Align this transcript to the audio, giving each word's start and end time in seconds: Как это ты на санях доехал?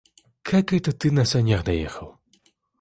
Как 0.41 0.73
это 0.73 0.93
ты 0.93 1.11
на 1.11 1.25
санях 1.25 1.63
доехал? 1.63 2.19